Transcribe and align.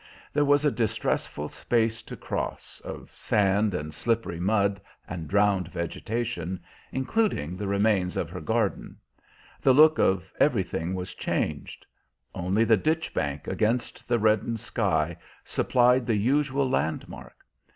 There 0.33 0.43
was 0.45 0.65
a 0.65 0.71
distressful 0.71 1.47
space 1.47 2.01
to 2.01 2.17
cross, 2.17 2.81
of 2.83 3.11
sand 3.13 3.75
and 3.75 3.93
slippery 3.93 4.39
mud 4.39 4.81
and 5.07 5.27
drowned 5.27 5.67
vegetation, 5.67 6.63
including 6.91 7.55
the 7.55 7.67
remains 7.67 8.17
of 8.17 8.31
her 8.31 8.41
garden; 8.41 8.97
the 9.61 9.73
look 9.73 9.99
of 9.99 10.33
everything 10.39 10.95
was 10.95 11.13
changed. 11.13 11.85
Only 12.33 12.63
the 12.63 12.77
ditch 12.77 13.13
bank 13.13 13.47
against 13.47 14.07
the 14.07 14.17
reddened 14.17 14.59
sky 14.59 15.17
supplied 15.45 16.07
the 16.07 16.15
usual 16.17 16.67
landmark. 16.67 17.35